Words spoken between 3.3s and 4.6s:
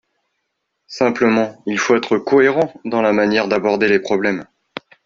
d’aborder les problèmes.